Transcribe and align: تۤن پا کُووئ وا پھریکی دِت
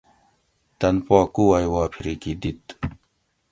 تۤن 0.79 0.95
پا 1.05 1.19
کُووئ 1.33 1.65
وا 1.71 1.83
پھریکی 1.93 2.33
دِت 2.41 2.63